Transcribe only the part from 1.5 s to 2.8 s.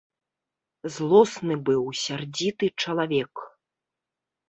быў, сярдзіты